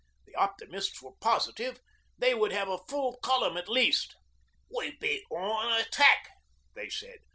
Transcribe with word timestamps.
The 0.25 0.33
optimists 0.33 0.99
were 1.03 1.11
positive 1.21 1.79
they 2.17 2.33
would 2.33 2.51
have 2.51 2.67
a 2.69 2.79
full 2.89 3.17
column 3.17 3.55
at 3.55 3.69
least. 3.69 4.15
'We 4.71 4.95
beat 4.99 5.23
on 5.29 5.73
an 5.73 5.79
attack,' 5.81 6.31
they 6.73 6.89
said. 6.89 7.19